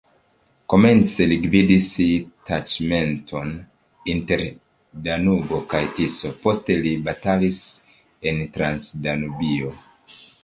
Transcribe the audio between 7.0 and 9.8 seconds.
batalis en Transdanubio.